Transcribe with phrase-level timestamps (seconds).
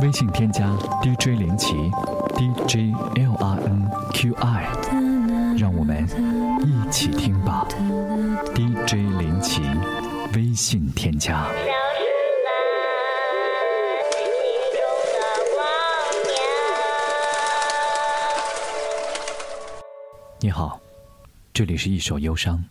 [0.00, 0.68] 微信添加
[1.02, 1.72] DJ 林奇
[2.36, 4.64] ，DJ L R N Q I，
[5.56, 6.04] 让我们
[6.64, 7.66] 一起听吧。
[8.54, 9.62] DJ 林奇，
[10.34, 11.46] 微信添加。
[20.40, 20.80] 你好，
[21.52, 22.64] 这里是一首忧伤。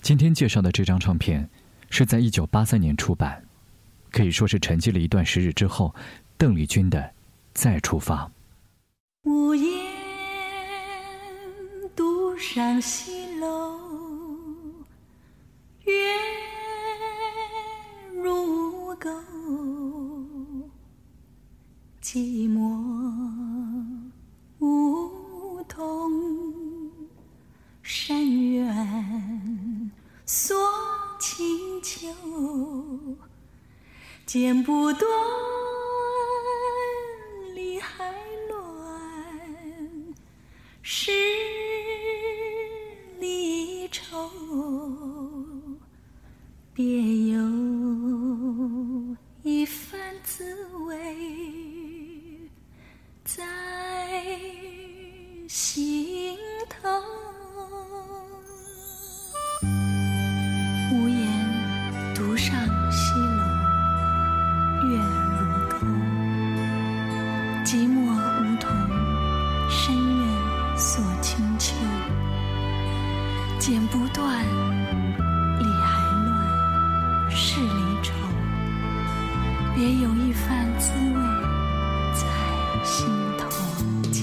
[0.00, 1.50] 今天介绍的这张唱片
[1.90, 3.44] 是在一九八三年出版。
[4.14, 5.92] 可以说是沉寂了一段时日之后，
[6.38, 7.00] 邓丽君的
[7.52, 8.30] 《再出发》。
[9.28, 9.66] 无言
[11.96, 13.76] 独上西楼，
[15.82, 15.92] 月
[18.22, 19.10] 如钩，
[34.34, 35.08] 剪不断，
[37.54, 38.12] 理还
[38.48, 38.58] 乱，
[40.82, 41.12] 是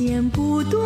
[0.00, 0.80] 言不多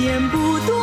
[0.00, 0.79] 言不多。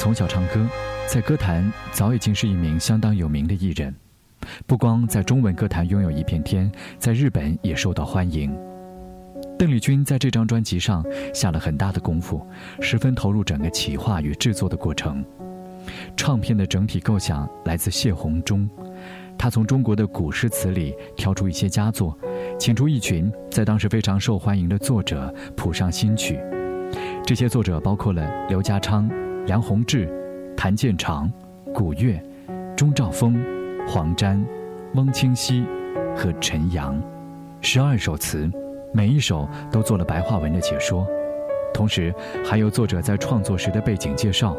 [0.00, 0.66] 从小唱歌，
[1.06, 3.94] 在歌坛早已经是一名相当有名的艺人，
[4.66, 8.50] 不光在中文歌坛拥有一片天，在日本也受到欢迎。
[9.58, 12.40] 邓丽君在这张专辑上下了很大的功夫，
[12.80, 15.22] 十分投入整个企划与制作的过程。
[16.16, 18.66] 唱片的整体构想来自谢宏忠，
[19.36, 22.18] 他从中国的古诗词里挑出一些佳作，
[22.58, 26.40] 请出一群在当时非常受欢迎的作者谱上新曲。
[27.26, 29.06] 这些作者包括了刘家昌。
[29.46, 30.08] 梁鸿志、
[30.56, 31.30] 谭健常、
[31.74, 32.22] 古月、
[32.76, 33.42] 钟兆峰、
[33.88, 34.44] 黄沾、
[34.94, 35.64] 翁清溪
[36.14, 37.00] 和陈阳，
[37.60, 38.50] 十二首词，
[38.92, 41.06] 每一首都做了白话文的解说，
[41.72, 42.14] 同时
[42.44, 44.56] 还有作者在创作时的背景介绍，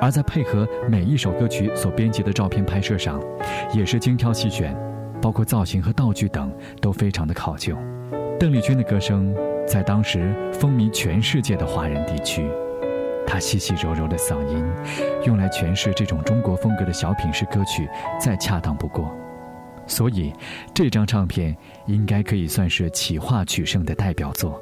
[0.00, 3.20] 而在配合每一首歌曲所编辑的照片拍摄上，
[3.72, 4.76] 也是精挑细选，
[5.22, 7.76] 包括造型和道具等都非常的考究。
[8.38, 9.32] 邓丽君的歌声
[9.66, 12.44] 在当时风靡全世界的华人地区。
[13.26, 14.64] 他细细柔柔的嗓音，
[15.24, 17.88] 用来诠释这种中国风格的小品式歌曲，
[18.20, 19.10] 再恰当不过。
[19.86, 20.32] 所以，
[20.72, 24.60] 这张唱片应该可以算是企划取胜的代表作。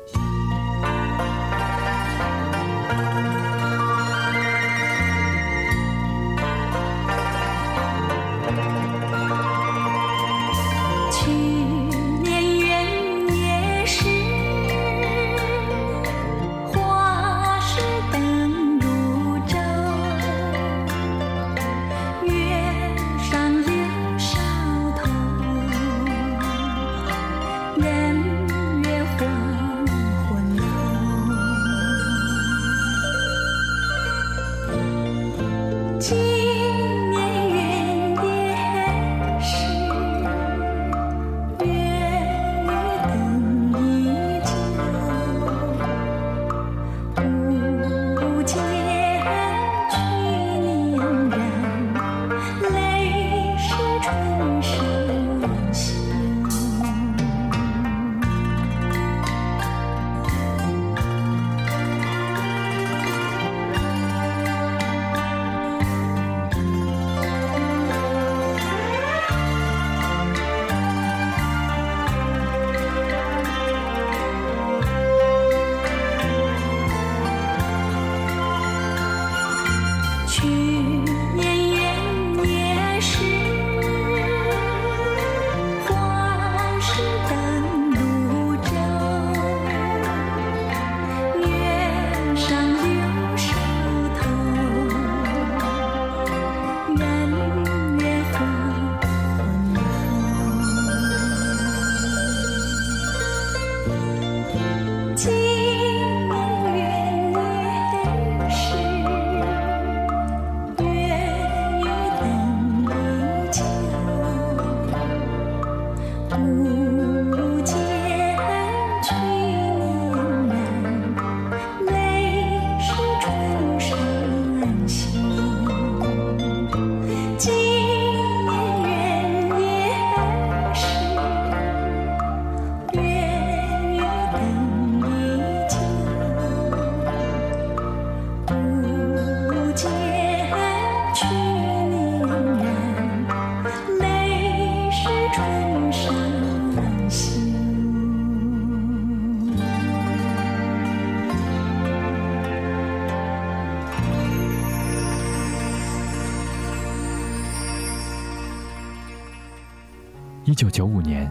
[160.45, 161.31] 一九九五年，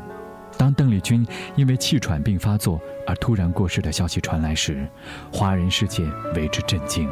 [0.55, 1.25] 当邓丽君
[1.55, 4.87] 因为气喘病发作而突然过世的消息传来时，
[5.31, 6.03] 华人世界
[6.35, 7.09] 为之震惊。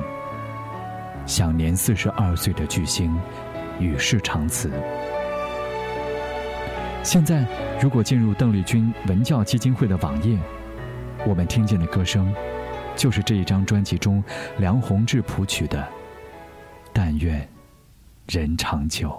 [1.26, 3.14] 享年四十二岁的巨星，
[3.80, 4.72] 与世长辞。
[7.04, 7.46] 现在，
[7.82, 10.38] 如果进入邓丽君文教基金会的网页，
[11.26, 12.34] 我们听见的歌声，
[12.96, 14.24] 就是这一张专辑中
[14.60, 15.80] 梁鸿志谱曲的
[16.94, 17.46] 《但愿
[18.28, 19.10] 人长久》。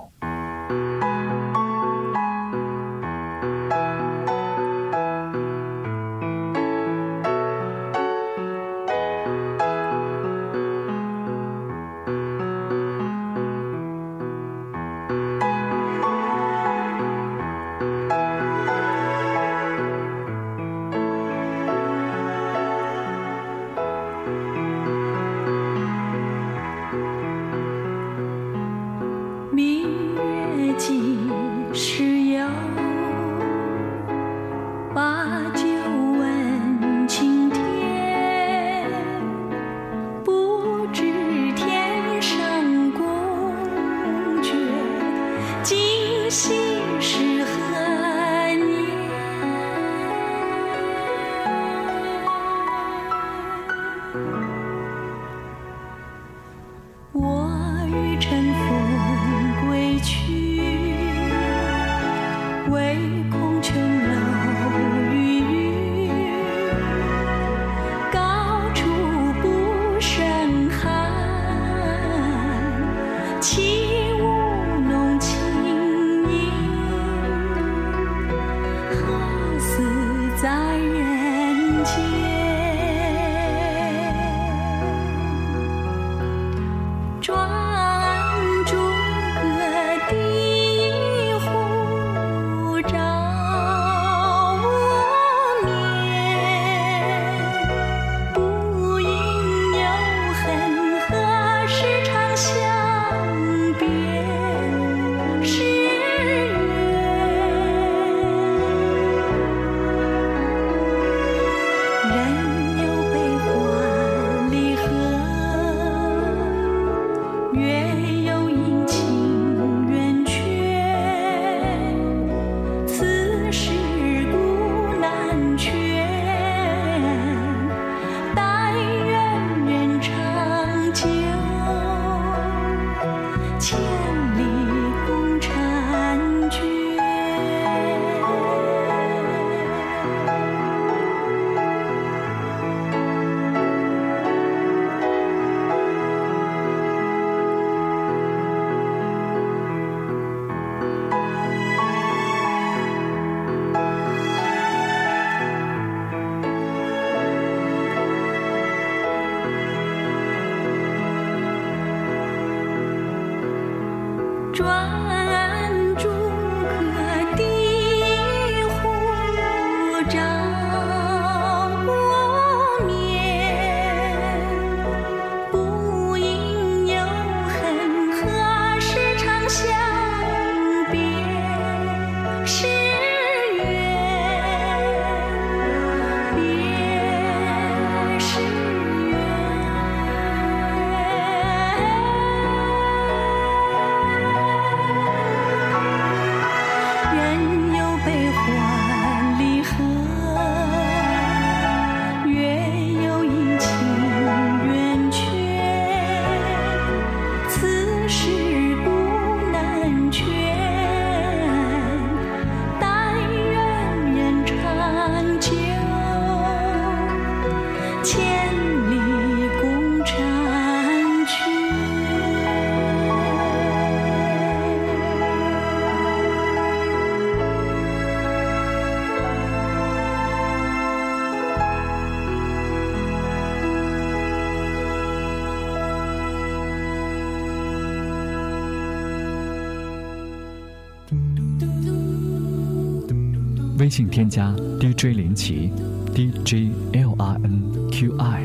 [243.79, 245.71] 微信添加 DJ 林奇
[246.13, 248.45] ，DJ L R N Q I，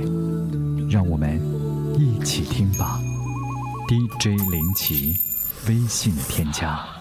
[0.90, 1.42] 让我们
[1.98, 3.00] 一起听吧。
[3.88, 5.18] DJ 林奇，
[5.68, 6.93] 微信添加。